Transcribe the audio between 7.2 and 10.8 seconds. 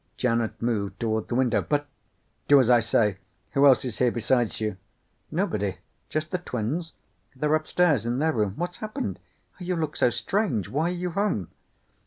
They're upstairs in their room. What's happened? You look so strange.